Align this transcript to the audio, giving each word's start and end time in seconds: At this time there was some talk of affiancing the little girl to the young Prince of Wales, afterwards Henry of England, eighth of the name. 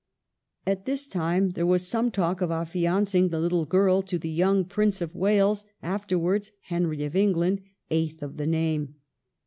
At 0.65 0.85
this 0.85 1.05
time 1.07 1.51
there 1.51 1.63
was 1.67 1.87
some 1.87 2.09
talk 2.09 2.41
of 2.41 2.49
affiancing 2.49 3.29
the 3.29 3.39
little 3.39 3.65
girl 3.65 4.01
to 4.01 4.17
the 4.17 4.31
young 4.31 4.65
Prince 4.65 4.99
of 4.99 5.13
Wales, 5.13 5.63
afterwards 5.83 6.51
Henry 6.61 7.03
of 7.03 7.15
England, 7.15 7.61
eighth 7.91 8.23
of 8.23 8.37
the 8.37 8.47
name. 8.47 8.95